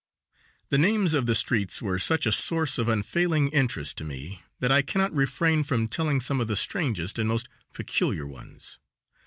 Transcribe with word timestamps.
The 0.69 0.79
names 0.79 1.13
of 1.13 1.27
the 1.27 1.35
streets 1.35 1.79
were 1.79 1.99
such 1.99 2.25
a 2.25 2.31
source 2.31 2.79
of 2.79 2.89
unfailing 2.89 3.49
interest 3.49 3.97
to 3.99 4.03
me 4.03 4.41
that 4.59 4.71
I 4.71 4.81
cannot 4.81 5.13
refrain 5.13 5.61
from 5.61 5.87
telling 5.87 6.17
of 6.17 6.23
some 6.23 6.41
of 6.41 6.47
the 6.47 6.55
strangest 6.55 7.19
and 7.19 7.29
most 7.29 7.49
peculiar 7.71 8.25
ones. 8.25 8.79